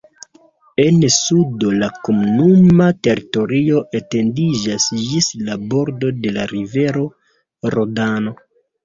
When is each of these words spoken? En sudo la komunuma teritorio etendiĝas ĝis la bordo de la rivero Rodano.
En 0.83 0.95
sudo 1.15 1.73
la 1.81 1.89
komunuma 2.07 2.87
teritorio 3.07 3.81
etendiĝas 3.99 4.87
ĝis 5.11 5.29
la 5.51 5.59
bordo 5.75 6.11
de 6.25 6.33
la 6.39 6.47
rivero 6.55 7.05
Rodano. 7.77 8.35